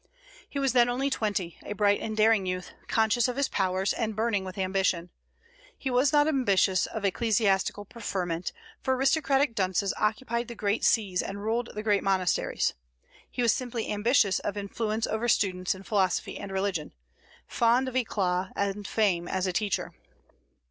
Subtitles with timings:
[0.49, 4.15] He was then only twenty, a bright and daring youth, conscious of his powers, and
[4.15, 5.11] burning with ambition.
[5.77, 8.51] He was not ambitious of ecclesiastical preferment,
[8.81, 12.73] for aristocratic dunces occupied the great sees and ruled the great monasteries.
[13.29, 16.93] He was simply ambitious of influence over students in philosophy and religion,
[17.45, 19.91] fond of éclat and fame as a teacher.